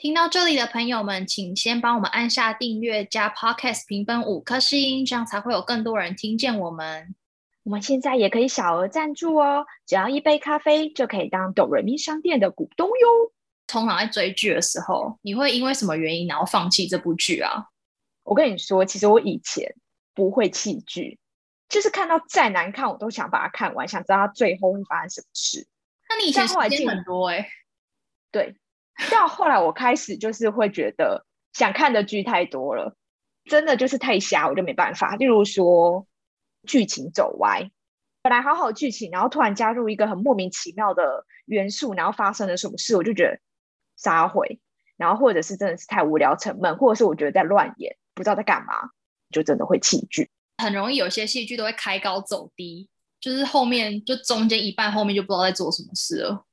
[0.00, 7.14] 听到这里的朋友们，请先帮我们按下订阅加 Podcast 评分五颗星，这样才会有更多人听见我们。
[7.64, 13.32] 我们现在也可以小额赞助哦，只要一杯咖啡就可以当哆瑞咪商店的股东哟。
[13.66, 17.66] 通常在追剧的时候，你会因为什么原因然后放弃这部剧啊？
[18.22, 19.74] 我跟你说，其实我以前
[20.14, 21.18] 不会弃剧，
[21.68, 25.66] 就是看到再难看，我都想把它看完，想知道它最后会发生什么事。
[26.08, 27.50] 那你以前时间很多哎，
[28.32, 28.56] 对。
[29.08, 32.96] 到后来我开始就是会觉得想看的剧太多了，
[33.44, 35.16] 真的就是太瞎，我就没办法。
[35.16, 36.06] 例如说
[36.66, 37.70] 剧情走歪，
[38.22, 43.38] 本来好好剧情，然后突然加入一个很莫名其妙的元素，然后发生了什么事，我就觉得
[43.96, 44.60] 撒回。
[44.96, 47.96] 然后或者是真的是太无聊沉闷，或者是我觉得在乱演。
[48.12, 48.90] 不知道在干嘛，
[49.30, 50.28] 就真的会弃剧。
[50.58, 52.86] 很容易有些戏剧都会开高走低，
[53.18, 56.44] 就是后面就中间一半，后面就不知道在做什么事了。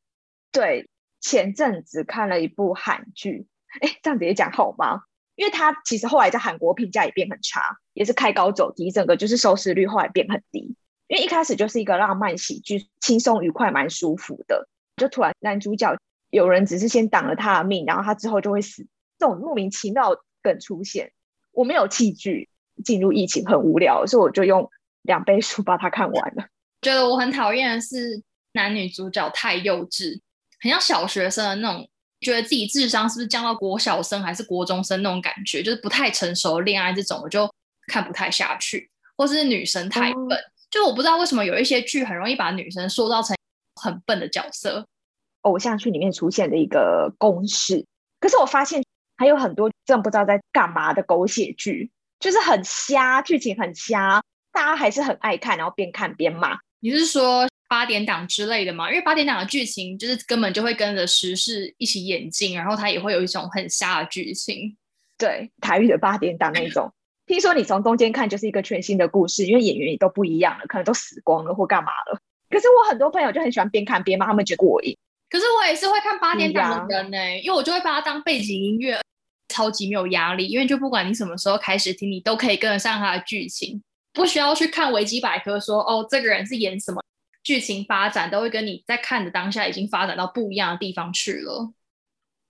[0.50, 0.90] 对，
[1.28, 3.48] 前阵子看了一部韩剧，
[3.82, 5.02] 哎，这样子也讲好吗？
[5.36, 10.74] 因为它其实后来在韩国评价也变很差，也是开高走低，整个就是收视率后来变很低。
[11.10, 15.98] 因为一开始就是一个浪漫喜剧，轻松愉快，蛮舒服的，就突然男主角
[16.30, 18.88] 有人只是先挡了他的命，然后他之后就会死，
[19.20, 21.12] 这种莫名其妙梗出现。
[21.52, 22.48] 我没有器具，
[22.86, 24.70] 进入疫情很无聊，所以我就用
[25.02, 26.46] 两杯 书把它看完了。
[26.82, 30.20] 觉得我很讨厌的是男女主角太幼稚，
[30.60, 31.90] 很像小学生的那种，
[32.22, 37.50] 觉得自己智商是不是降到国小生还是国中生那种感觉，就是不太成熟恋爱这种，我就
[37.88, 38.90] 看不太下去。
[39.18, 43.36] 或是女生太笨，就我不知道为什么有一些剧很容易把女生塑造成
[43.82, 44.86] 很笨的角色，
[45.42, 47.86] 偶像剧里面出现的一个公式。
[48.20, 48.84] 可是我发现。
[49.20, 51.90] 还有很多真不知道在干嘛的狗血剧，
[52.20, 56.56] 就是很瞎，剧情很瞎，大家还是很爱看，然后边看边骂。
[56.82, 58.90] 你是说八点档之类的嘛？
[58.90, 64.76] 因为八点档的剧情就是根本就会跟着时事一起演进，然后它也会有一种很瞎的剧情。
[65.18, 66.92] 对，台语的八点档那种，
[67.26, 72.20] 听说你从中间看就是一个全新的故事，因为演员也都不一样了，可能都死光了或干嘛了。
[72.50, 74.96] 可是我很多朋友就很喜欢边看边骂，他们觉得过瘾。
[75.30, 79.00] 可是我也是会看八点档的人呢，因为我就会把它当背景音乐。
[79.50, 83.82] 超级没有压力，因为就不管你什么时候开始听，你都可以跟得上它的剧情，
[84.14, 87.02] 不需要去看维基百科说哦，这个人是演什么，
[87.48, 91.72] 剧情发展都会跟你在看的当下已经发展到不一样的地方去了。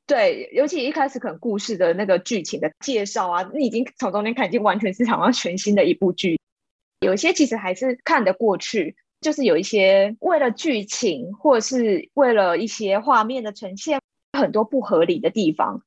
[0.08, 6.40] 对，尤其一开始可能故事的那个剧情的介绍啊，你已经从中间看，已经完全是好像全新的一部剧。
[7.02, 14.02] 有些其实还是看得过去，就是有一些为了剧情或者是为了一些画面的呈现，
[14.34, 15.84] 很多不合理的地方。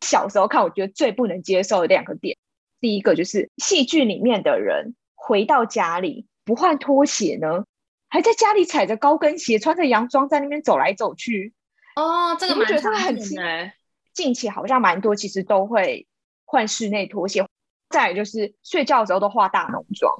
[0.00, 2.38] 小时候看，我觉得最不能接受的两个点，
[2.80, 7.66] 第一个就是戏剧里面的人回到家里不换拖鞋呢，
[8.14, 11.52] 还在家里踩着高跟鞋，穿着洋装在那边走来走去。
[11.96, 13.72] 哦，这个蛮常见的。
[14.12, 16.06] 近期好像蛮多，其实都会
[16.44, 17.44] 换室内拖鞋。
[17.90, 20.14] 再就是睡觉的时候都化大浓妆，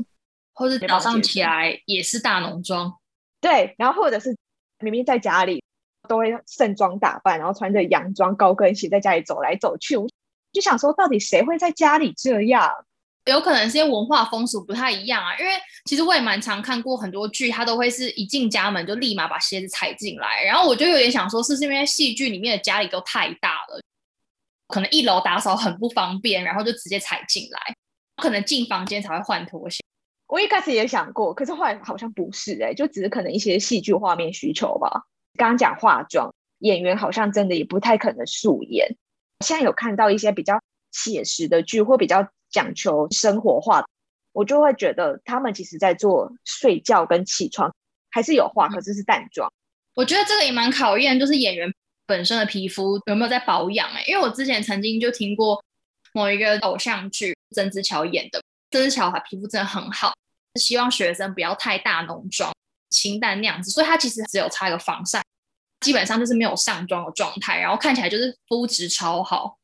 [0.55, 2.99] 或者早上起来也是大浓妆。
[3.41, 4.37] 对，然后或者是
[4.81, 5.63] 明明在家里。
[6.07, 9.97] 都会盛装打扮，然后穿着洋装、高跟鞋在家里走来走去。
[9.97, 10.07] 我
[10.53, 12.71] 就想说，到底谁会在家里这样？
[13.33, 15.37] 有可能是因为文化风俗不太一样啊。
[15.39, 15.53] 因为
[15.85, 20.45] 其实我也蛮常看过很多剧，他都会是一进家门就立马把鞋子踩进来。
[20.45, 23.81] 然后我就有点想说，是因为戏剧里面的家里都太大了，
[24.69, 27.61] 可能一楼打扫很不方便，然后就直接踩进来，
[28.17, 29.83] 可能进房间才会换拖鞋。
[30.27, 35.05] 我一开始也想过，可是后来好像不是哎，就只是可能一些戏剧画面需求吧。
[35.37, 38.97] 刚刚讲化妆，演员好像真的也不太可能素颜。
[39.45, 40.61] 现在有看到一些比较
[40.91, 43.85] 写实的剧，或比较讲求生活化，
[44.33, 47.75] 我就会觉得他们其实在做睡觉跟起床
[48.11, 49.53] 还是有化，可是是淡妆。
[49.95, 51.71] 我觉得这个也蛮考验，就是演员
[52.07, 53.91] 本身的皮肤有没有在保养。
[53.91, 55.63] 哎，因为我之前曾经就听过
[56.13, 58.41] 某一个偶像剧，曾之乔演的，
[58.71, 60.15] 曾之乔她皮肤真的很好，
[60.61, 62.51] 希望学生不要太大浓妆。
[62.91, 65.21] 清淡那样子，所以他其实只有擦一个防晒，
[65.81, 69.59] 基本上就是没有上妆的状态，然后看起来就是肤质超好。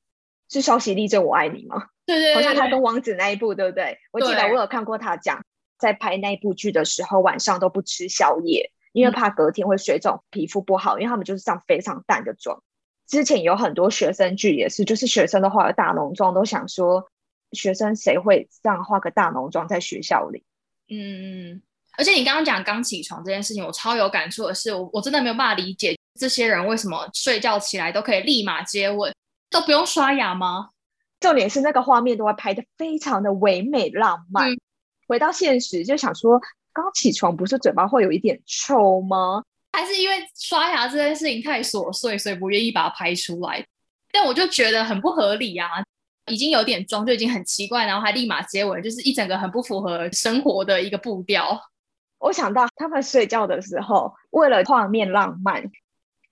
[0.50, 1.87] 是消息力证我爱你吗？
[2.05, 3.97] 对对，好像他跟王子那一部，对不对？
[4.12, 5.41] 我记得我有看过他讲，
[5.79, 12.62] 在拍那部剧的时候，晚上都不吃宵夜，因为怕隔天会水肿、皮肤不好，因为他们就是上非常淡的妆。
[13.06, 17.08] 之前有很多学生剧也是，就是学生都化了大浓妆，都想说
[17.52, 20.44] 学生谁会这样化个大浓妆在学校里？
[20.88, 21.62] 嗯，
[21.99, 29.12] 而且你刚刚讲刚起床这件事情，我超有感触的是，我我真的没有办法理解这些人为什么睡觉起来都可以立马接吻，
[29.50, 30.70] 都不用刷牙吗？
[31.19, 34.49] 重点是那个画面都会拍的非常的唯美浪漫。
[35.06, 36.41] 回到现实，就想说，
[36.73, 39.43] 刚起床不是嘴巴会有一点臭吗？
[39.73, 43.64] 还是因为刷牙这件事情太琐碎，所以不愿意把它拍出来？
[44.12, 45.69] 但我就觉得很不合理啊！
[46.26, 51.61] 已经有点装，就已经很奇怪，然后还立马接吻，就是一整个很不符合生活的一个步调。
[52.19, 55.64] 我想到他们睡觉的时候，为了画面浪漫，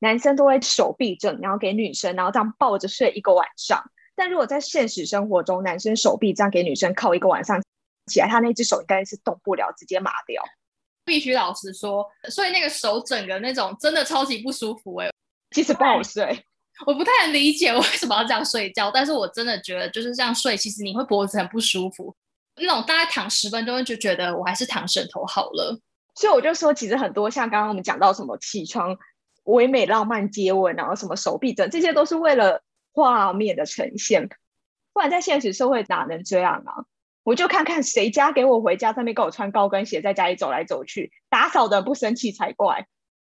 [0.00, 3.82] 男生都会手臂正，然后给女生，然后这样抱着睡一个晚上。
[4.14, 7.62] 但如果在现实生活中，男生手臂这样给女生靠一个晚上
[8.06, 10.42] 起来，他那只手应该是动不了，直接麻掉。
[11.04, 15.10] 必须老实说，所以那个手整个那种真的超级不舒服哎，
[15.52, 16.44] 其实不好睡。
[16.86, 22.14] 我不太能理解为什么要这样睡觉，但是我真的觉得就是这样睡，其实你会脖子很不舒服。
[22.56, 25.78] 那种大概躺十分钟就觉得我还是躺枕头好了。
[26.14, 28.96] 所以我就说，其实很多像刚刚我们讲到什么起床
[29.52, 32.62] 唯美浪漫接吻，然后什么手臂等，这些都是为了。
[32.90, 34.28] 画面的呈现，
[34.92, 36.84] 不然在现实社会哪能这样啊？
[37.22, 42.88] 我就看看谁家给我回家，上面给我穿高跟鞋，在家里走来走去，打扫的不生气才怪。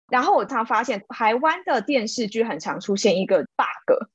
[0.07, 4.05] 然后我常发现，台湾的电视剧很常出现一个 bug，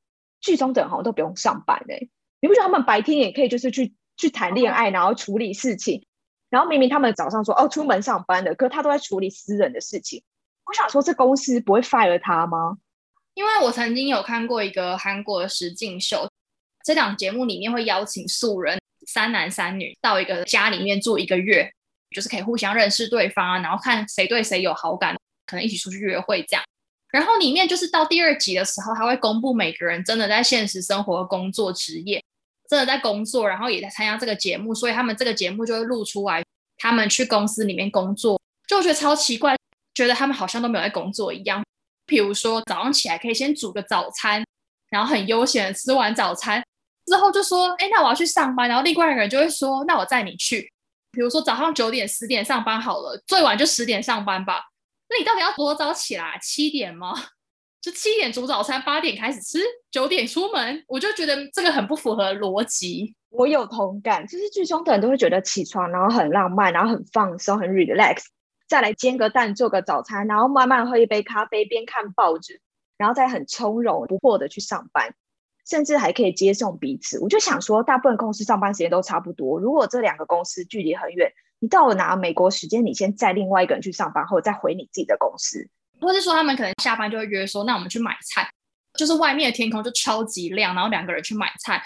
[0.40, 2.06] 剧中的人好像都不用上班哎，
[2.40, 6.06] 你不觉得他们白天也可以就是去去谈恋爱，然后处理事情，
[6.48, 10.22] 然后明明他们早上说哦出门上班的，可他都在处理私人的事情。
[10.70, 12.78] 我想说，这公司不会 fire 他吗？
[13.34, 16.30] 因为我曾经有看过一个韩国的实境秀，
[16.84, 18.78] 这档节目里面会邀请素人
[19.08, 21.68] 三男三女到一个家里面住一个月，
[22.14, 26.62] 就是可以互相认识对方，然后看谁对谁有好感，可能一起出去约会这样。
[27.10, 32.22] 然后里面就是到第二集的时候，他会公布每个人真的在现实生活、工作、职业，
[32.68, 36.44] 真的在工作，然后也在参加这个节目，所以他们这个节目就会录出来，
[36.78, 39.56] 他们去公司里面工作，就觉得超奇怪，
[39.94, 41.62] 觉得他们好像都没有在工作一样。
[42.06, 44.44] 比如说早上起来可以先煮个早餐，
[44.90, 46.62] 然后很悠闲的吃完早餐
[47.06, 50.72] 之后就说：“哎，那我要去上班。”然后另外一个人就会说：“那我载你去。”
[51.12, 54.62] 比如说早上九点、十点上班好了，最晚就十点上班吧。
[55.08, 56.38] 那你到底要多早起来？
[56.40, 57.14] 七点吗？
[57.80, 59.58] 就七点煮早餐，八点开始吃，
[59.90, 60.84] 九点出门？
[60.86, 63.14] 我就觉得这个很不符合逻辑。
[63.30, 68.24] 我有同感，就是剧中的人都会觉得起床然后很浪漫，然后很放松、很 relax。
[68.70, 72.60] 再来煎个蛋，做个早餐，然后慢慢喝一杯咖啡，边看报纸，
[72.96, 75.12] 然后再很从容不迫的去上班，
[75.68, 77.18] 甚至还可以接送彼此。
[77.18, 79.58] 我就想说，大部分公司上班时间都差不多。
[79.58, 85.68] 如果这两个公司距离很远，你到了拿美国时间，你先载另外一个人去上班，或者再回你自己的公司，
[86.00, 88.48] 或是说他们可能下班就会约说，那我们去买菜，
[88.94, 91.82] 就是外面的天空就超级亮，然后两个人去买菜，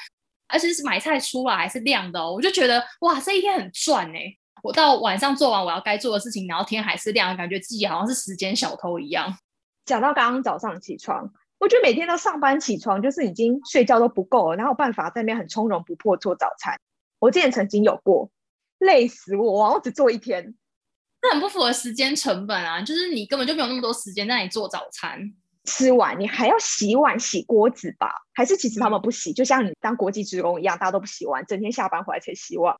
[0.48, 4.36] 而且是买菜出来还是亮的哦，我就觉得哇，这一天很赚哎。
[4.64, 9.36] 我到晚上做完我要该做的事情，然后天还是亮，感觉自己好像是时间小偷一样。
[9.84, 16.80] 讲到刚刚早上起床，我觉得每天都上班起床，就是已经睡觉都不够了，然后办法在那边很从容不迫做早餐。
[17.18, 18.30] 我之前曾经有过，
[18.78, 20.54] 累死我，我只做一天，
[21.20, 22.80] 这很不符合时间成本啊！
[22.80, 25.20] 就是你根本就没有那么多时间在那里做早餐，
[25.64, 28.10] 吃完你还要洗碗洗锅子吧？
[28.32, 32.74] 还是其实他们不洗，就像你当国际职工一样，大家都不洗碗，整天下班回来才洗碗。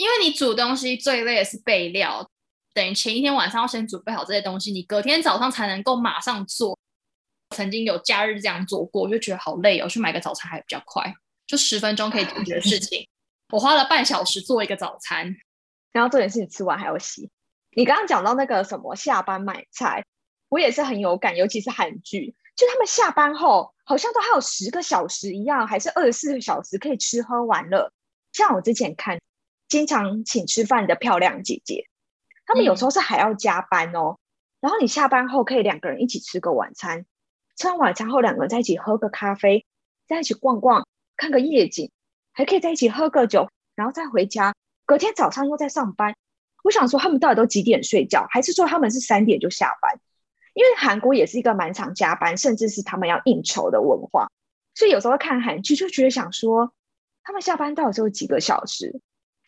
[0.00, 2.26] 因为你煮东西最累的是备料，
[2.72, 6.74] 等于前一天晚上要先准备好这些东西，你隔天早上才能够马上做。
[7.54, 11.12] 曾经有假日这样做过，我就觉得好累哦，去买个早餐还比较快，
[11.46, 13.06] 就十分钟可以解决的事情，
[13.50, 15.36] 我花了半小时做一个早餐，
[15.92, 17.28] 然后重点是你吃完还要洗。
[17.76, 20.02] 你刚刚讲到那个什么下班买菜，
[20.48, 27.92] 我也是很有感，尤其是韩剧，就他们下班后好像都还有十个小时一样，还是二十四个小时可以吃喝玩乐。
[28.32, 29.20] 像我之前看。
[29.70, 31.86] 经常请吃饭的漂亮姐姐，
[32.44, 34.18] 他们有时候是还要加班哦。
[34.60, 37.06] 然后你下班后可以两个人一起吃个晚餐，
[37.56, 39.64] 吃完晚餐后两个人在一起喝个咖啡，
[40.08, 40.86] 在一起逛逛，
[41.16, 41.92] 看个夜景，
[42.32, 44.54] 还可以在一起喝个酒，然后再回家。
[44.84, 46.16] 隔天早上又在上班。
[46.64, 48.26] 我想说，他们到底都几点睡觉？
[48.28, 50.00] 还是说他们是三点就下班？
[50.54, 54.26] 因为韩国也是一个蛮常加班，甚至是他们要应酬的文化。
[54.74, 56.72] 所以有时候看韩剧就觉得想说，
[57.22, 59.00] 他们下班到底只有几个小时？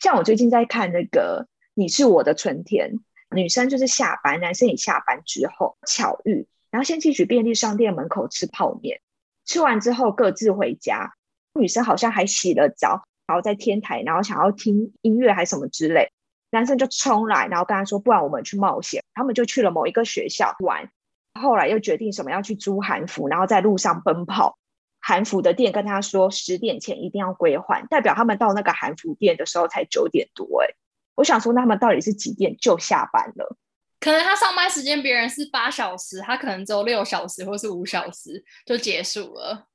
[0.03, 2.91] 像我最近在看那个《你是我的春天》，
[3.33, 8.99] 女生就是下班，男生也下班之后巧遇，然后先去取便利商店门口吃泡面，
[9.45, 11.13] 吃完之后各自回家。
[11.57, 16.11] 女生好像还洗了澡，然后在天台，然后想要听音乐还是什么之类，
[16.51, 20.91] 男生就冲来，然后跟他说：“不然我们去冒险。”他们就去了某一个学校玩，
[21.39, 24.57] 后来又决定什么要去租韩服，然后在路上奔跑。
[25.05, 30.63] 韩服的店跟他说十点前一定要归还，代表他们到那个韩服店的时候才九点多。
[30.63, 30.73] 哎，
[31.15, 33.57] 我想说，那他们到底是几点就下班了？
[33.99, 39.67] 可能他上班时间别人是八小时，他可能只有六小时或是五小时就结束了。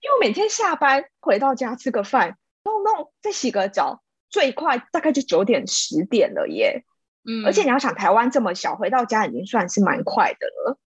[0.00, 6.84] 因为每天下班回到家吃个饭，弄弄再洗个澡，最快大概就九点十点了耶。
[7.24, 10.78] 嗯，而且你要想，台湾这么小，回到家已经算是蛮快的了。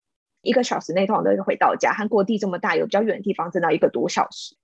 [0.45, 4.55] 一个小时内通常都是回到家，韩国地这么大，有比较远的地方，真的要一个多小时。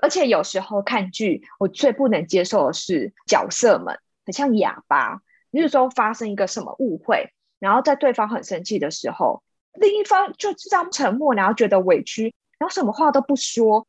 [0.00, 5.22] 而且有时候看剧，我最不能接受的是角色们很像哑巴。
[5.50, 9.42] 比如说发生一个什么误会，然后在对方很生气的时候，
[9.72, 13.86] 另一方就这样沉默，然后觉得委屈，然后什么话都不说。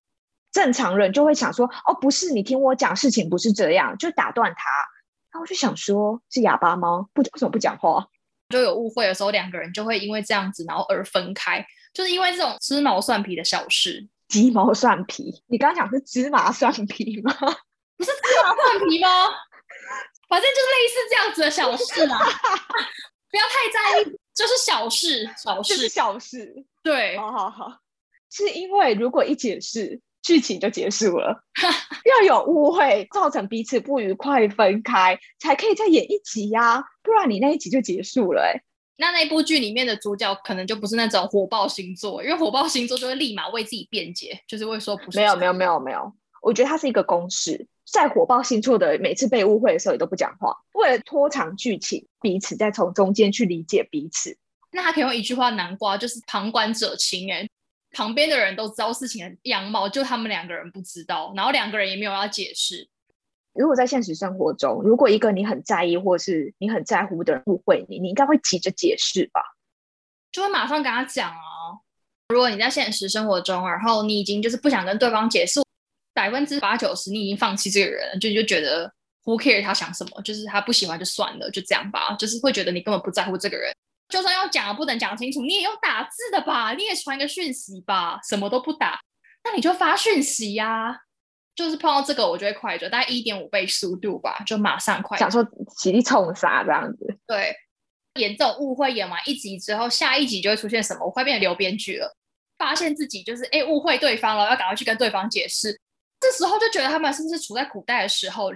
[0.51, 4.69] 正常人就会想说：“哦，不是，你听我讲，事情不是这样。”就打断他。
[5.31, 7.07] 然后我就想说：“是哑巴吗？
[7.13, 8.07] 不，为什么不讲话？”
[8.49, 14.07] 就有误会的时候，两个人就会因为这样子，然后而分开，就是因为这种鸡毛蒜皮的小事。
[14.27, 15.43] 鸡毛蒜皮？
[15.47, 17.33] 你刚刚讲是芝麻蒜皮吗？
[17.97, 19.07] 不是芝麻蒜皮吗？
[20.27, 22.19] 反正就是类似这样子的小事啊，
[23.31, 24.03] 不要太在意，
[24.35, 26.65] 就是小事，小事，小事。
[26.83, 27.79] 对，好好好，
[28.29, 31.43] 是因为如果一解释，剧情就结束了，
[32.05, 38.41] 要有误会，造成彼此不愉快，分开，才可以再演一集呀，不然你那一集就结束了。
[38.41, 38.61] 哎，
[38.97, 45.17] 那那部剧里面的主角可能就不是那种火爆星座，因为火爆星座就会立马为自己辩解，就是会说不是。
[45.17, 46.13] 没有，没有，没有，没有。
[46.41, 47.67] 我觉得它是一个公式。
[47.91, 54.37] 在火爆星座的每次被误会的时候，也都不讲话，为了拖长剧情，彼此再从中间去理解彼此。
[54.71, 57.33] 那他可以用一句话南瓜，就是旁观者清。
[57.33, 57.49] 哎，
[57.91, 62.87] 旁边的人都知道事情的样貌，就他们两个人不知道，然后两个人也没有要解释。
[63.53, 69.41] 如果在现实生活中，如果一个你很在意或是你很在乎的人误会你，你应该会急着解释吧？
[70.31, 71.37] 就会马上跟他讲啊。
[72.29, 75.61] 如果你在现实生活中，然后你已经就是不想跟对方解释。
[76.11, 78.91] 百分之八九十，你已经放弃这个人，了，就就觉得
[79.23, 82.13] who care 他想什么，就是他不喜欢就算了，就这样吧。
[82.15, 83.73] 就是会觉得你根本不在乎这个人，
[84.09, 88.99] 就算要讲不能讲清楚，你也用打字的吧，你也传个讯息吧，什么都不打，
[89.43, 91.01] 那你就发讯息呀。
[91.55, 95.17] 就是碰到这个，我就会快转，大概一点五倍速度吧，就马上快。
[95.17, 97.17] 想说起立冲杀这样子。
[97.27, 97.53] 对，
[98.13, 101.05] 演这种误会演完一集之后，下一集就会出现什么？
[101.05, 102.15] 我快变成流编剧了，
[102.57, 105.77] 发现自己就是哎误会对方了，要赶快去跟对方解释。
[106.21, 108.53] 这时候就觉得他们是不是处在古代的时候，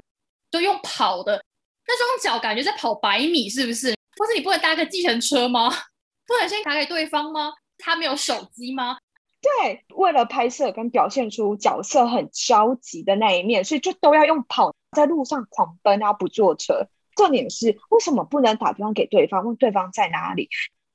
[0.49, 1.43] 就用跑的
[1.85, 3.93] 那双脚，感觉在跑百米，是不是？
[4.17, 5.69] 或是你不能搭个计程车吗？
[6.25, 7.51] 不能先打给对方吗？
[7.77, 8.97] 他没有手机吗？
[9.41, 16.87] 对，为了拍摄跟表现出角色很焦急的那一面，所以就都要用跑，在路上狂奔啊，不坐车。
[17.15, 20.47] 重点是为什么不能打电话给对方，问对方在哪里？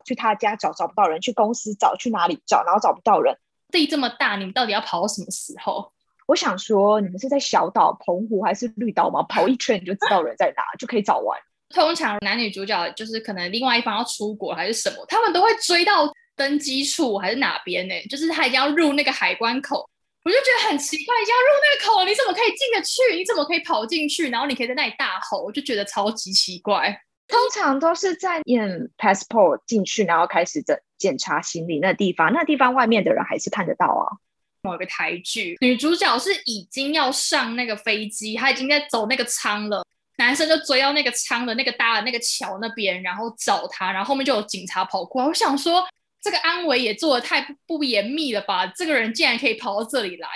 [0.06, 3.36] 去他家找找不到人，去公司找，去哪里找，然后找不到人。
[3.70, 5.92] 地这么大，你们到底要跑到什么时候？
[6.26, 9.22] 我想说，你们是在小岛、澎湖还是绿岛吗？
[9.24, 11.38] 跑一圈你就知道人在哪，就可以找完。
[11.74, 17.94] 通常男女主角就是可能另外一方要出国还是什么，他们都会追到登机处还是哪边呢？
[18.08, 19.88] 就是他一定要入那个海关口，
[20.24, 23.16] 我就觉得很奇怪，要入那个口，你怎么可以进得去？
[23.16, 24.30] 你怎么可以跑进去？
[24.30, 27.02] 然后你可以在那里大吼，我就觉得超级奇怪。
[27.26, 34.16] 通常都是在验 passport 进去，然后开始的检查行李那地方，那地方外面的人还是看得到啊。
[34.62, 39.84] 某一个台剧，女主角是已经要上那个飞机，她已经在走那个舱了，
[40.18, 45.28] 男生就追到那个舱的那个搭的那个桥那边，然后找他，然后后面就有警察跑过来。
[45.28, 45.84] 我想说，
[46.20, 48.66] 这个安维也做的太不严密了吧？
[48.66, 50.28] 这个人竟然可以跑到这里来，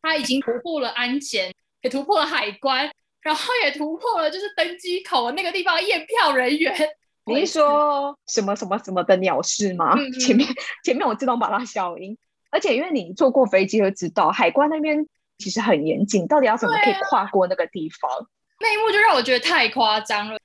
[0.00, 2.90] 他已经突破了安检，也突破了海关，
[3.20, 6.74] 然后也突破了就是登机口那个地方验票人员。
[7.26, 9.94] 你是说什么什么什么的鸟事吗？
[10.20, 10.48] 前面
[10.82, 12.18] 前面我自动把它消音。
[12.50, 15.06] 而且，因为你坐过飞机，就知道海关那边
[15.38, 18.28] 其实很严谨，到底要怎么可以跨过那个地方？
[18.62, 20.38] 那一幕就让我觉得太夸张了。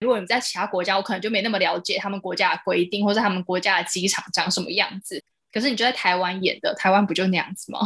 [0.00, 5.22] 如果你在其他国家，我可能就没那么了解他们国家的规定，或者他们国家的机场长什么样子。
[5.52, 7.80] 可是你就在台湾演的，台湾不就那样子吗？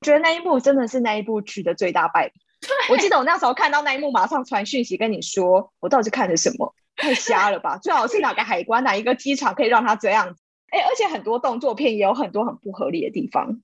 [0.00, 2.40] 我觉得那一幕真的是那一部剧的最大败笔。
[2.88, 6.74] 我记得我那时候看到那一幕，马上传讯息跟你说，我到底看的什么？
[6.96, 7.78] 太瞎了吧！
[7.78, 10.40] 最好是哪个海关、哪一个机场可以让他这样子？
[10.70, 13.60] 哎，而且很多动作片也有很多很不合理的地方。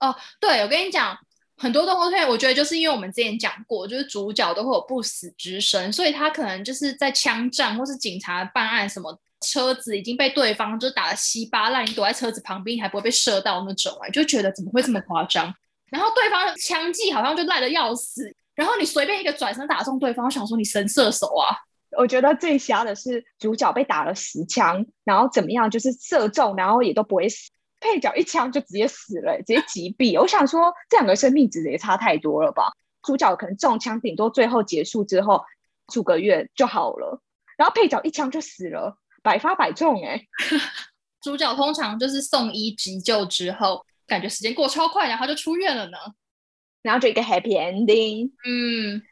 [0.00, 1.18] 哦，对，我跟你讲，
[1.58, 15.52] 很多动画片，我觉得就是因为我们之前讲过，就是主角都会有不死之身，所以他可能就是在枪战或是警察办案什么，车子已经被对方就打得稀巴烂，你躲在车子旁边还不会被射到那种，哎，就觉得怎么会这么夸张？
[15.90, 21.56] 然后对方的枪技好像就烂的要死，然后你随便一个转身打中对方，我想说你神射手啊！
[21.96, 30.20] 我觉得最瞎的是主角被打了十枪，然后怎么样，就是射中，然后也都不会死，配角一枪就直接死了，直接击毙。
[30.20, 32.72] 我想说，这两个生命值也差太多了吧？
[33.02, 35.44] 主角可能中枪，顶多最后结束之后，
[35.92, 37.22] 数个月就好了，
[37.56, 40.26] 然后配角一枪就死了，百发百中哎。
[41.22, 45.98] 主角通常就是送医急救之后，感觉时间过超快，然后就出院了呢。
[46.82, 48.30] 然后就一个 happy ending。
[48.46, 49.02] 嗯，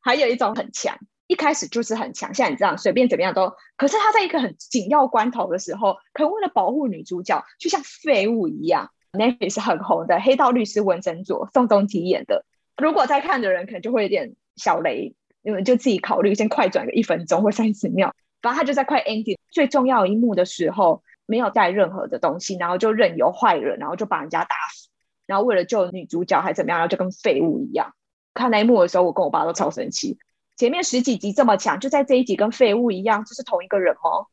[0.00, 0.96] 还有一种很强，
[1.28, 8.90] 一开始就是很强，像你这样随便怎么样都，可是他在一个很紧要关头的时候，可能为了保护女主角，就像废物一样。
[9.12, 12.44] n a t 是很红的《黑道律师文森佐》，宋仲基演的。
[12.76, 18.14] 如果在看的人可能就会有点小雷，你们就自己考虑，先快转个一分钟或三十秒。
[18.42, 24.88] 反正他就在快 ending 最重要一幕的时候，没有带任何的东西，然后就任由坏人，然后就把人家打死，
[25.26, 27.94] 然后为了救女主角还怎么样，然后就跟废物一样。
[28.34, 30.18] 看那一幕的时候，我跟我爸都超生气。
[30.58, 34.26] 前面十几集这么强，就在这一集跟废物一样，这是同一个人吗？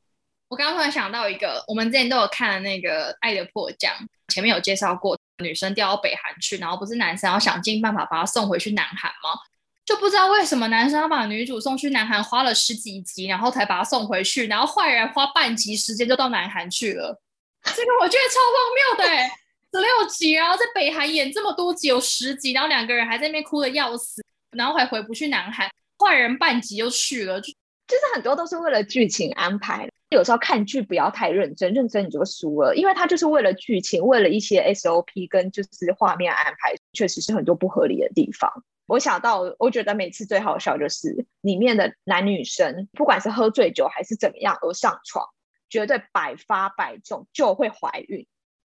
[0.47, 3.93] 我刚刚突然想到一个，我们之前都有看的那个《爱的迫降》，
[4.33, 9.39] 前面有介绍过，女生调到北韩去，然后不是男生要想尽办法把她送回去南韩吗？
[9.85, 17.21] 就不知道为什么男生要把女主送去南韩，花了十几集，然后才把她送回去，然后坏人花半集时间就到南韩去了。
[17.63, 19.23] 这个我觉得超荒谬的，
[19.73, 25.69] 十六集，然后在北韩演这么多集，有十集，然后两个人还在那边哭的要死，然后还回不去南韩，
[26.05, 27.51] 坏人半集就去了，就
[27.87, 29.89] 就是很多都是为了剧情安排。
[30.09, 38.49] 有时候看剧不要太认真，认真你就输了，因为它就是为了剧情，为了一些 SOP 跟就是画面安排，确实是很多不合理的地方。
[38.85, 45.25] 我想到，我觉得每次最好笑就是里面的男女生，不管是喝醉酒还是怎么样而上床，
[45.69, 48.25] 绝对百发百中就会怀孕。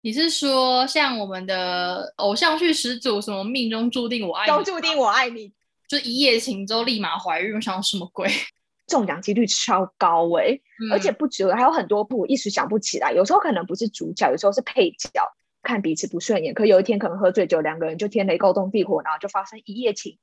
[0.03, 5.53] 你是说像我们的偶像剧始祖，什么命中注定我爱你，都注定我爱你，
[5.91, 8.31] 就一夜情之后立马怀孕，我想什么鬼？
[8.87, 10.57] 中奖几率超高哎，
[10.93, 13.11] 而且不止，还有很多部一时想不起来。
[13.11, 15.21] 有时候可能不是主角，有时候是配角，
[15.65, 16.55] 看彼此不顺眼。
[16.55, 20.17] 可有一天可能喝醉酒，两个人就天雷勾动地火，然后就发生一夜情。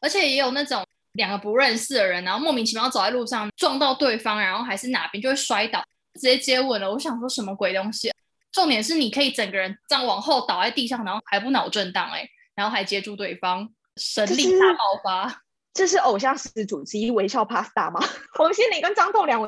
[0.00, 5.84] 而且也有那种两个不认识的人，然后莫名其妙走在路上撞到对方，然后还是哪边就会摔倒，
[6.14, 6.88] 直接接吻了。
[6.88, 8.12] 我想说什么鬼东西？
[8.52, 15.42] 重点是你可以整个人这样往后倒在地上，然后还不脑震荡哎，然后还接住对方，神力大爆发。
[15.72, 18.00] 这是偶像始祖之一微笑 Pasta 吗？
[18.40, 19.40] 王心凌跟张栋梁，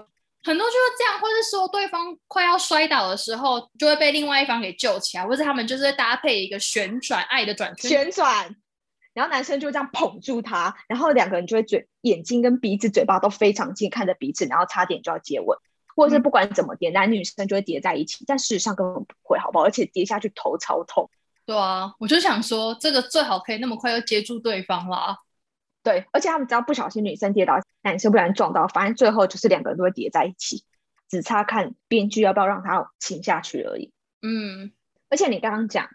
[0.44, 8.56] 很多就是这样，或是说对方快要摔倒的时候，就会被另外一方给救起来，或者他们就是搭配一个旋转爱的转圈，旋转，
[9.12, 15.58] 然后男生就这样捧住他，然后两个人就会嘴、眼睛跟鼻子、嘴巴都非常近，看着彼此，然后差点就要接吻，
[15.96, 19.64] 或者是不管怎么叠，男女生就会叠在一起，但事实上根本不会，好不好？
[19.64, 21.10] 而且叠下去头超痛。
[21.52, 25.18] 对啊，我就想说，这个最好可以那么快就接住对方啦。
[25.82, 30.64] 对，而且他们只要不小心女生跌倒，男生不然撞到，反正最后就是两个人都会叠在一起，
[31.10, 33.92] 只差看编剧要不要让他亲下去而已。
[34.22, 34.72] 嗯，
[35.10, 35.90] 而且你刚刚讲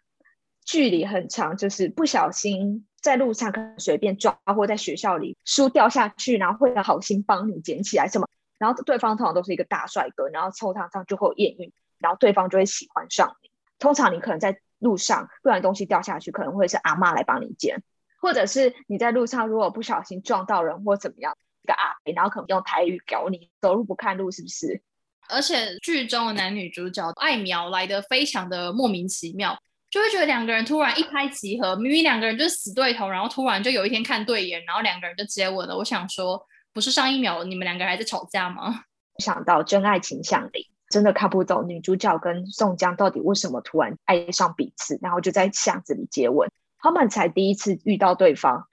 [0.63, 13.49] 距离很长，就是不小心在路上可能随便撞，或在学校里书掉下去，然后会有好心帮你捡起来什么，然后对方通常都是一个大帅哥，然后凑上上就会有艳遇，然后对方就会喜欢上你。
[13.79, 17.83] 通常你可能在路上不然东西掉下去，可能会是阿妈来帮你捡。
[18.21, 24.81] 或者是你在路上如果不小心撞到人或怎么样，一个阿伯，然后可能用台语搞你，走路不看路，是不是？
[25.29, 29.57] 而且剧中的男女主角爱苗来的非常的莫名其妙，
[29.89, 35.77] 就会觉得两个人突然一拍即合，明明两个人就是死对头，然后突然就有一天看对眼，然后两个人就接吻了。
[35.77, 36.41] 我想说，
[36.73, 38.83] 不是上一秒你们两个人还在吵架吗？
[39.19, 46.49] 想到真爱情降临，真的看不懂女主角跟宋江到底为什么突然爱上彼此，然后就在巷子里接吻。
[46.79, 48.67] 他们才第一次遇到对方，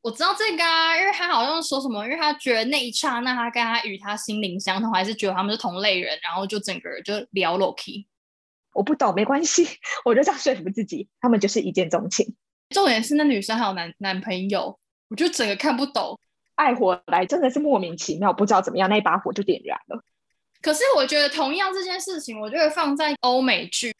[0.00, 8.06] 我知道这个啊，因为他好像说什么，因为他觉得那一刹那他跟他与他心灵相通，还是觉得他们是同类人，然后就整个人就聊 Loki。
[8.72, 9.68] 我不懂，没关系，
[10.04, 12.34] 我就这样说服自己，他们就是一见钟情。
[12.70, 14.78] 重点是那女生还有男男朋友，
[15.10, 16.18] 我就整个看不懂，
[16.54, 20.02] 爱火来真的是莫名其妙，不知道怎么样，那一把火就点燃了。
[20.62, 23.92] 可是我觉得同样这件事情，我觉得放在欧美剧。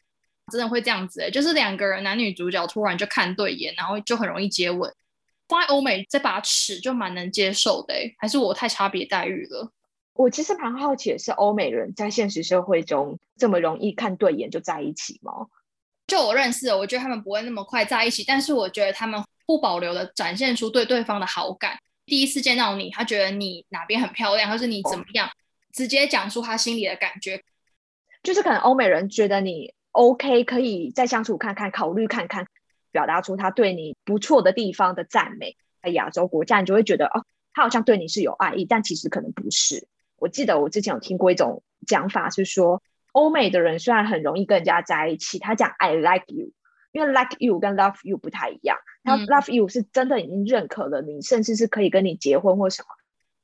[0.51, 4.93] 真的会这样子哎，就是两个人男女主角突然就看对眼，然后就很容易接吻。
[5.47, 9.71] 放在欧美这把尺就蛮能接受的哎，还是我太差别待遇了？
[10.13, 15.31] 我其实蛮好奇的是，欧美人在现实社会中这么容易看对眼就在一起吗？
[16.07, 21.79] 就我认识的，我觉得他们不会那么快在一起，但是我觉得他们不保留的展现出对对方的好感。
[22.05, 25.29] 第一次见到你，他觉得你哪边很漂亮，或是你怎么样，
[25.73, 27.43] 直接讲出他心里的感觉。
[28.21, 29.73] 就是可能欧美人觉得你。
[29.91, 32.47] OK，可以再相处看看，考虑看看，
[32.91, 35.55] 表达出他对你不错的地方的赞美。
[35.83, 39.87] 在亚洲国家，你就会觉得哦，他好像对你是有爱意，但其实可能不是。
[40.17, 42.81] 我记得我之前有听过一种讲法，是说
[43.11, 46.49] 欧美的人虽然很容易跟人家在一起，他讲 I like you，
[46.91, 48.79] 因为 like you 跟 love you 不太一样。
[49.03, 52.87] 他 love you 是真的已经认可了你，甚至是可以跟你结婚或什么。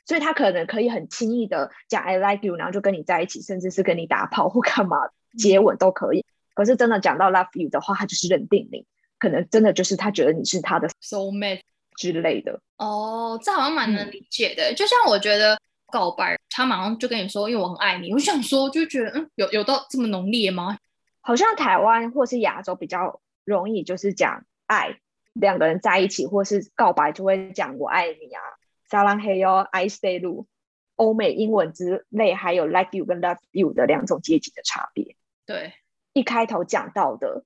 [0.10, 4.98] 所以他可能可以很轻易的讲 I like you，然后就跟你在一起，甚至是跟你打炮或干嘛
[5.38, 6.26] 接吻都可以。
[6.56, 8.88] 可是真的讲到 love you 的话，他就是认定你，
[9.20, 11.62] 可能真的就是他觉得你是他的 soul mate
[11.96, 12.60] 之类的。
[12.78, 14.74] 哦，这好像蛮能理解的。
[14.74, 18.12] 就像我觉得告白，他马上就跟你说，因为我很爱你。
[18.12, 20.76] 我想说，就觉得嗯，有有到这么浓烈吗？
[21.22, 24.98] 好像台湾或是亚洲比较容易，就是讲爱，
[25.34, 28.42] 两个人在一起或是告白就会讲我爱你啊。
[28.90, 30.48] 撒浪嘿哟，I stay 路，
[30.96, 35.16] 欧美英文之类，还有 like you 跟 love you 的两种阶级的差别。
[35.46, 35.74] 对，
[36.14, 37.44] 一开头讲到的，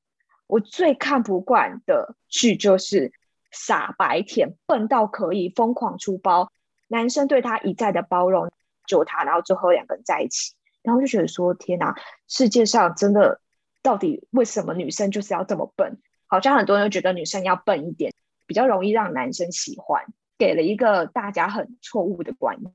[0.48, 3.12] 我最看不惯的剧就是
[3.52, 6.52] 傻白甜，笨到可以疯狂出包，
[6.88, 8.50] 男生对他一再的包容，
[8.88, 11.94] 救他，然后最后两个人在一起，然后就觉得说，天哪，
[12.28, 13.42] 世界上真的
[13.82, 16.02] 到底为什么女生就是要这么笨？
[16.28, 18.14] 好像很多人都觉得女生要笨一点，
[18.48, 20.06] 比较容易让男生喜欢。
[20.44, 22.74] 给了一个大家很错误的观念。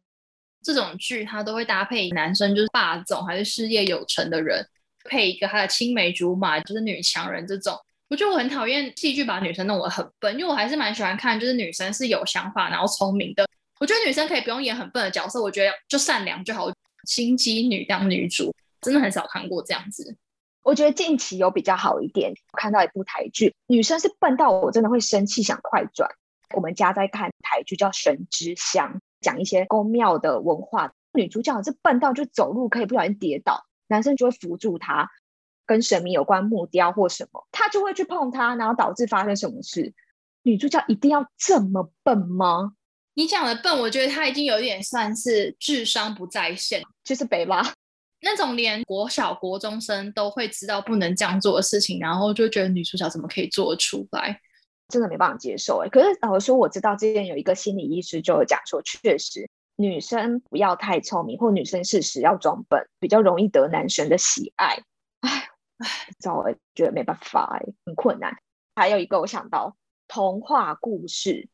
[0.63, 4.67] 这种剧它都会搭配男生就是霸总还是事业有成的人，
[5.05, 7.79] 配一个他的青梅竹马就是女强人这种。
[8.09, 13.47] 我觉得我很讨厌戏剧把女生弄得很笨，因为我还是蛮喜欢看就是女生是有想法然后聪明的。
[13.79, 16.73] 我觉得女生可以不用演很笨的角色，我觉得就善良就好。
[17.05, 20.17] 心机女当女主真的很少看过这样子。
[20.63, 26.11] 我觉得近期有比较好一点，看到一部台剧，女生是笨到我真的会生气，想快转。
[26.55, 30.93] 我们家在看台剧叫《神之乡》，讲一些宫庙的文化。
[31.13, 35.09] 女主角是笨到就走路可以不小心跌倒，男生就会扶住她，
[35.67, 39.93] 跟神明有关木雕或什么，她就会去碰它，然后导致发生什么事。
[40.43, 42.73] 女主角一定要这么笨吗？
[43.15, 47.73] 你讲的笨，我觉得她已经有点算是智商不在线，就是北吧？
[48.23, 54.41] 那种连国小国中生都会知道不能这样做的事情，然后就觉得女主角怎么可以做出来？
[54.89, 64.83] 真的没办法接受哎，可是老实说，我知道之前有一个心理医师就有讲说，确实女生不要太聪明，或女生事实要装笨，比较容易得男生的喜爱。
[65.21, 65.49] 哎
[65.79, 68.39] 哎，早哎，觉得没办法哎，很困难。
[68.75, 69.77] 还有一个我想到
[70.09, 71.49] 童话故事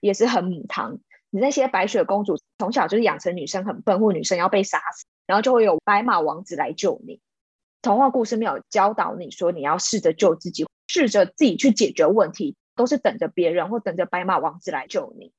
[0.00, 0.98] 也是很母汤，
[1.30, 7.20] 你那些白雪公主从小就是养成女生很笨，或女生要被杀死，然后就会有白马王子来救你。
[7.82, 12.56] 童话故事没有教导你说你要试着救自己，试着自己去解决问题。
[12.80, 15.34] 都是等着别人或等着白马王子来救你。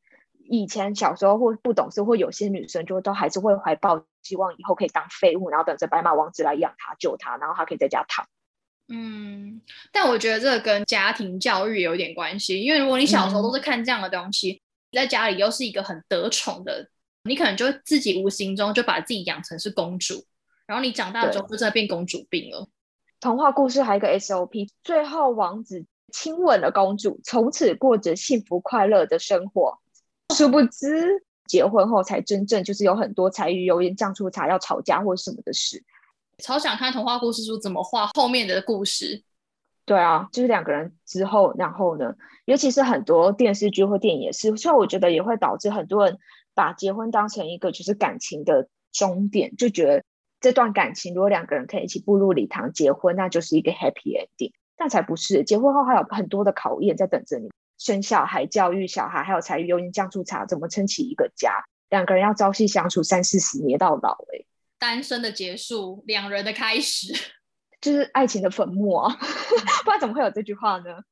[0.47, 8.27] 以前小时候或不懂事，或有些女生就都还是会怀抱希望，以后可以当废物，然后等着白马王子来养她、救她，然后她可以在家躺。
[8.89, 9.59] 嗯，
[9.91, 16.87] 但我觉得这跟家庭教育有点关系，因为如果你小时候都是看这样的东西，在家里又是一个很得宠的，
[17.23, 20.23] 你可能就自己无形中就把自己养成是公主，
[20.67, 22.67] 然后你长大之后就真的变公主病了。
[23.19, 25.87] 童话故事还有一个 SOP，最后王子。
[26.11, 29.79] 亲吻了公主，从此过着幸福快乐的生活。
[30.35, 35.83] 殊不知，结婚后才真正就是有很多柴鱼油盐酱醋茶要吵架或什么的事。
[36.37, 39.23] 超想看童话故事书怎么画后面的故事。
[39.85, 42.15] 对啊，就是两个人之后，然后呢？
[42.45, 46.17] 尤其是很多电视剧或电影也是，所以我觉得也会导致很多人
[46.53, 50.03] 把结婚当成一个就是感情的终点，就觉得
[50.39, 54.51] 这段感情如果两个人可以一起步入礼堂结婚，那就是一个 happy ending。
[54.83, 61.63] 那才不是，结婚后还有很多的考验在等着你，生小孩、教育小孩，还有柴鱼油盐酱醋茶，怎么撑起一个家？
[61.91, 64.43] 两个人要朝夕相处三四十年到老，哎，
[64.79, 67.13] 单身的结束，两人的开始，
[67.79, 69.15] 就是爱情的坟墓啊！
[69.85, 71.03] 不然怎么会有这句话呢？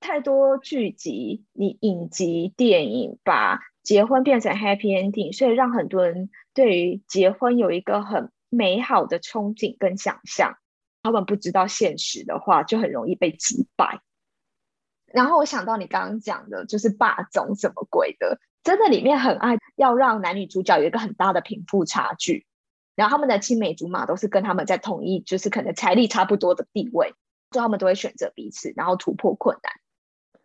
[0.00, 10.56] 太多剧集、你影集、电影把结婚变成 happy ending，所以让很多人对于结婚有一个很美好的憧憬跟想象。
[11.02, 14.00] 他们不知道现实的话，就很容易被击败。
[15.06, 22.46] 然后我想到你刚刚讲的，就是霸总什么鬼的，真的里面很爱要让男女主角有一个很大的贫富差距，
[22.94, 27.14] 然后他们的青梅竹马都是跟他们在同一，就是可能财力差不多的地位，
[27.50, 29.72] 就他们都会选择彼此，然后突破困难。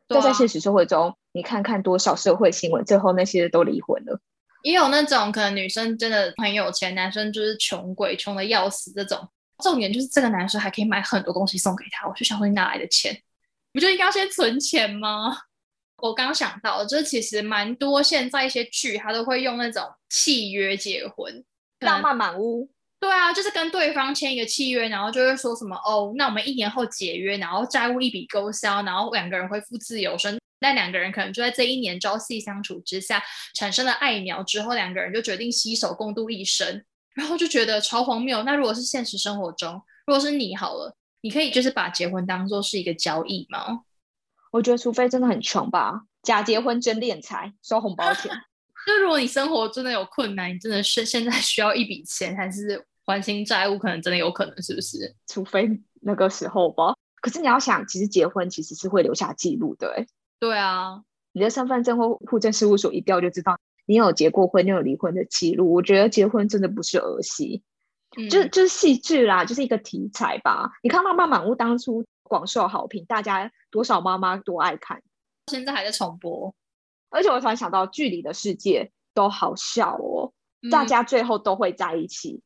[0.08, 4.22] 但在现实社会中，你看看多少社会新闻，最后那些都离婚了。
[4.62, 9.28] 也有那种可能女生真的很有钱，男生就是穷鬼，穷的要死这种。
[9.62, 13.22] 重点就是这个男生还可以买很多东西送给他，我就想说你哪来的钱？
[13.74, 15.38] 不就应该先存钱吗？
[15.98, 21.44] 我刚想到，就是其实蛮多现在一些剧，他都会用那种契约结婚，
[21.80, 22.70] 浪漫满屋。
[23.00, 30.38] 对啊，就是跟对方签一个契约，然后就会说什么哦，那我们一年后解约，然后债务一笔勾销，然后两个人恢复自由身。
[30.60, 33.22] 那两个人可能就在这一年朝夕相处之下
[33.54, 36.86] 产生了爱苗之后，两个人就决定携手共度一生。
[37.14, 38.44] 然后就觉得超荒谬。
[38.44, 43.82] 那如果是现实生活中，如果是你好了，你可以就是把结婚当做是一个交易吗？
[44.52, 48.32] 我觉得除非真的很穷吧，假结婚真敛财，收红包钱。
[48.86, 55.16] 就如果你生活真的有困难，你真的是现在需要一笔钱，还是还清债务，可能真的有可能，是不是？
[55.28, 55.70] 除非
[56.02, 56.94] 那个时候吧。
[57.22, 60.06] 可是你要想，其实结婚其实是会留下记录的，哎。
[60.38, 65.74] 对啊，你的身份证或户政事务所一调就知道你有结过婚，你有离婚的记录。
[65.74, 67.62] 我觉得结婚真的不是儿戏，
[68.30, 70.72] 就就是戏剧啦，就是一个题材吧。
[70.82, 75.02] 你看《妈妈满屋》当初广受好评，大家多少妈妈多爱看，
[75.48, 76.54] 现在还在重播。
[77.10, 80.34] 而且我突然想到，剧里的世界都好笑哦，
[80.72, 82.42] 大家最后都会在一起，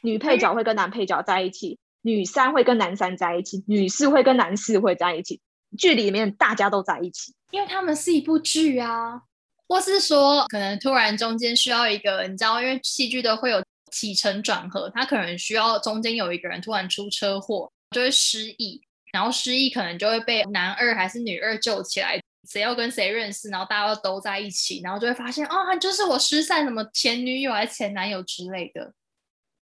[0.00, 5.40] 女配角会跟男配角在一起，女三会跟男三在一起，女四会跟男四会在一起。
[5.78, 9.22] 剧里面大家都在一起，因为他们是一部剧啊，
[9.70, 28.92] 或是说可能突然中间需要一个，你知道，因为戏剧都会有起承转合，他可能需要中间有一个人突然出车祸，就会失忆，然后失忆可能就会被男二还是女二救起来，谁要跟谁认识，然后大家都在一起，然后就会发现哦，就是我失散什么前女友还是前男友之类的，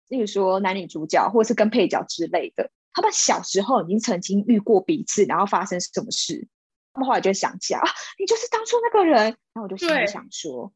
[0.08, 2.70] 例如说男女主角或是跟配角之类的。
[2.94, 6.48] 他们小时候已经曾经遇过彼此，然后发生什么事，
[6.92, 9.16] 他们后来就想起来啊，你就是当初那个人。
[9.16, 10.72] 然后我就心里想说，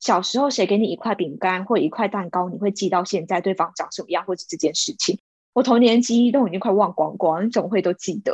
[0.00, 5.18] 小时候谁给你一块饼干或一块蛋糕，你会记到现在对方长什么样，或者这件事情，
[5.52, 8.32] 我童年记忆都已经快忘光光，你怎么会都记得？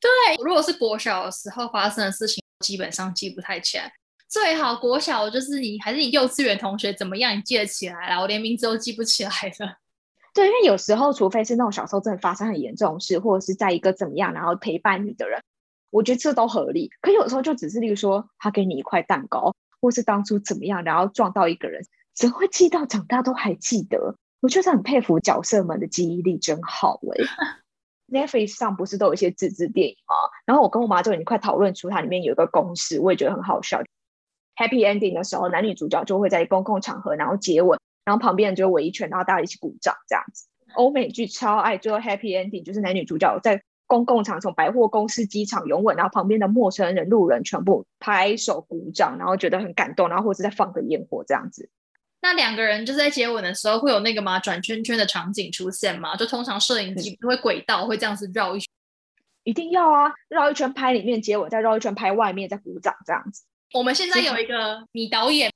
[0.00, 0.10] 对，
[0.42, 3.92] 如果是国小的时候发生的事情，基本上记不太起来。
[4.28, 9.76] 最好国小就是你还是你幼稚园同学怎么样，你记得起来了，我连名字都记不起来了。
[10.32, 15.42] 对，因为有时候，除非是那种小时候真的发生很严重的事，或者是在一个怎么样，然后陪伴你的人，
[15.90, 16.90] 我觉得这都合理。
[17.00, 24.14] 可有时候就只是，例如说，他给你一块蛋糕，或是当初怎么样，然后撞到一个人，怎会记到长大都还记得？
[24.40, 27.24] 我就是很佩服角色们的记忆力，真好哎。
[28.10, 30.14] Netflix 上不是都有一些自制电影吗？
[30.44, 33.80] 然后我跟我妈就已经快讨论出它里面有一个公式，我也觉得很好笑。
[34.56, 37.78] Happy ending 的时候，男女主角就会在公共场合然后接吻。
[38.04, 40.46] 然后旁边人就围一圈，然后大家一起鼓掌，这样子。
[40.74, 51.68] 欧美剧超爱最后 happy ending，就是男女主角在公共场所、百货公司、机场拥吻，然后旁边的陌生人、路人全部拍手鼓掌，然后觉得很感动，然后或者在放个烟火这样子。
[52.22, 54.38] 那两个人就是在接吻的时候会有那个吗？
[54.38, 56.14] 转圈圈的场景出现吗？
[56.14, 58.68] 就通常摄影机会轨道会这样子绕一圈，
[59.42, 63.42] 一定要啊，绕一圈拍里面接吻，再绕一圈拍外面再鼓掌这样子。
[63.74, 65.50] 我们现在有一个米导演。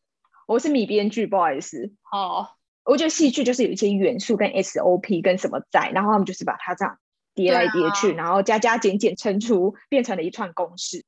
[0.47, 1.93] 我是米编剧，不好意思。
[2.13, 2.49] 哦，
[2.85, 6.99] 我觉得戏剧就是有一些元素跟 SOP 跟什么在，然后他们就是把它这样
[7.35, 11.05] 叠来叠去，然后加加减减乘除，变成了一串公式。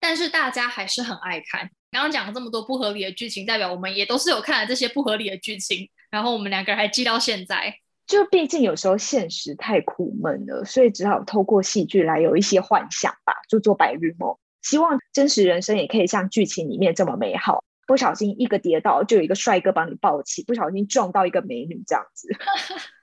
[0.00, 1.70] 但是大家还是很爱看。
[1.90, 7.74] 刚刚讲了这么多不合理的剧情，代表我们也都是有看了这些不合理的剧情，然后我们两个人还记到现在。
[8.06, 14.36] 就毕竟有时候现实太苦闷了，所以只好透过戏剧来有一些幻想吧，就做白日梦。
[14.60, 17.64] 希望真实人生也可以像剧情里面这么美好。
[17.86, 22.28] 不小心一个跌倒，就有一个帅哥把你抱起；不小心撞到一个美女，这样子。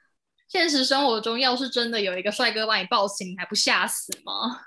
[0.51, 4.59] 现实生活中，要是真的有一个帅哥把你抱起，你还不吓死吗？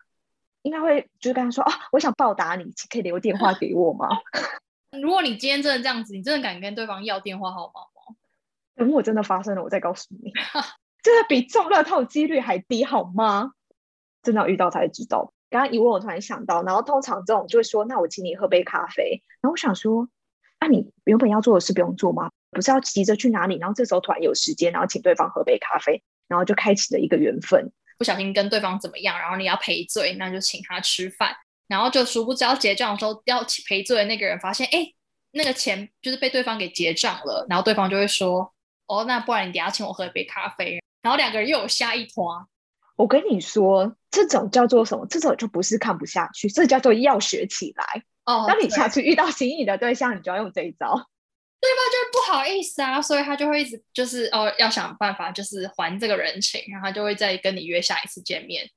[0.63, 4.09] 应该会，就是跟他说啊，我想报答你，可以留电话给我吗？
[5.03, 8.17] 如果你今天真的这样子，你真的敢跟对方要电话号码吗？
[8.77, 10.33] 等我真的发生了，我再告诉你。
[11.05, 13.51] 真的比中乐透几率还低，好吗？
[14.23, 15.35] 真的要遇到才知道。
[15.51, 19.23] 刚刚一问，我突然想到，然后通常这种就会说，那我请你喝杯咖啡。
[19.43, 20.09] 然后我想说，
[20.61, 22.31] 那你原本要做的事不用做吗？
[22.55, 23.59] 不是要急着去哪里？
[23.59, 27.71] 然后这时候突然有时间，然后请对方喝杯咖啡，然后就开启了一个缘分。
[27.99, 31.37] 不小心跟对方怎么样，然后你要赔罪，那就请他吃饭。
[31.67, 34.87] 然后就殊不知要结账的时候，要赔罪的那个人发现，哎，
[35.33, 37.47] 那个钱就是被对方给结账了。
[37.49, 38.53] 然后对方就会说，
[38.87, 40.81] 哦，那不然你等下请我喝一杯咖啡。
[41.03, 42.25] 然后两个人又有下一团。
[42.97, 45.07] 我跟你说，这种叫做什么？
[45.07, 48.03] 这种就不是看不下去，这叫做要学起来。
[48.25, 51.09] 哦，当你下次遇到心仪的对象，你就要用这一招。
[51.65, 51.81] 对吧？
[51.91, 58.69] 就是不好意思啊，所以他就会一直就是哦，要想办法就是还这个人情，然后就会再跟你约下一次见面。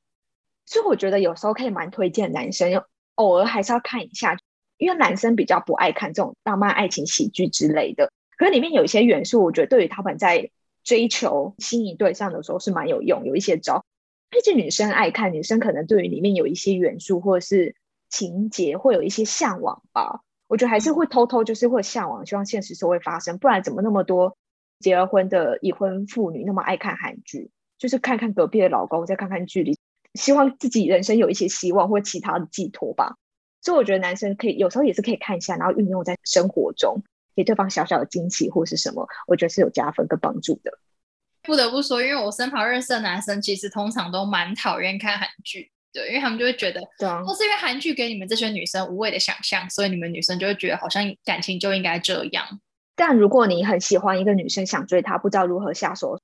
[0.66, 2.82] 所以我觉得有时候可以蛮推荐男生，
[3.16, 4.38] 偶尔还是要看一下，
[4.78, 10.50] 因为男生比较不爱看这种浪漫爱情喜剧之类的，可是里面有一些元素，我觉得对于他们在
[10.86, 13.86] 追求心仪对象的时候是蛮有用，有一些招。
[14.30, 17.76] 毕竟女生爱看，女生可能对于里面有一些元素或者是
[18.10, 20.22] 情节，会有一些向往吧。
[20.48, 24.38] 我觉得还是会偷偷就是会向往，希望现实社会发生，不然怎么那么多
[24.80, 27.52] 结了婚的已婚妇女那么爱看韩剧？
[27.78, 29.78] 就是看看隔壁的老公，再看看剧里，
[30.16, 33.18] 希望自己人生有一些希望或其他的寄托吧。
[33.62, 37.04] 所以我觉得男生可以有时候也是可以看一下，然后运用在生活中，
[37.36, 40.72] 给对方小小的惊喜或是什么，我觉得是有加分跟帮助的。
[41.44, 52.46] 不得不说，因为我身旁认识的男生，其实通常都蛮讨厌看韩剧对，因为他们就会觉得，对啊，或是因为韩剧给你们这些女生无谓的想象，所以你们女生就会觉得好像感情就应该这样。
[52.96, 56.22] 但如果你很喜欢一个女生，想追她，不知道如何下手，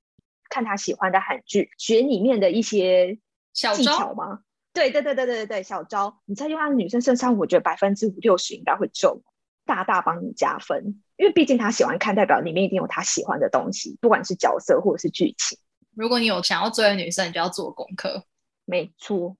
[0.48, 3.18] 看她喜欢的韩剧，学里面的一些
[3.52, 4.42] 小招巧吗？
[4.72, 9.22] 对对对对对对对，小招，你再用在女生身上，我觉得百分之五六十应该会中，
[9.66, 11.00] 大大帮你加分。
[11.16, 15.58] 因为毕竟她喜欢看，代表里面一定有她喜欢的东西，不管是角色或者是剧情。
[15.96, 18.24] 如果你有想要追的女生，你就要做功课。
[18.66, 19.36] 没错，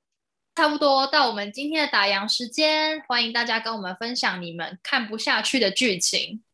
[0.55, 6.45] 差不多到我们今天的打烊时间，欢迎大家跟我们分享你们看不下去的剧情。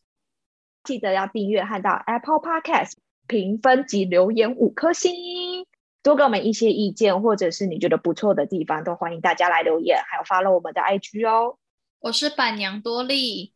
[0.83, 2.93] 记得要订阅和到 Apple Podcast
[3.27, 5.67] 评分及留言五颗星，
[6.03, 11.59] 多给我们一些意见，或者是你觉得不错的地方，都欢迎大家来留言，还有发了我们的 IG 哦。
[11.99, 13.53] 我是板娘多莉，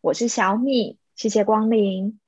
[0.00, 2.18] 我是小米，谢谢光临。